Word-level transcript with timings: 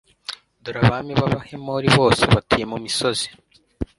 dore 0.63 0.79
abami 0.83 1.13
b'abahemori 1.19 1.87
bose 1.97 2.21
batuye 2.33 2.65
mu 2.71 2.77
misozi 2.85 3.27